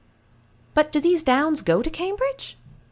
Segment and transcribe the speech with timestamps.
[0.73, 2.57] But do these downs go to Cambridge?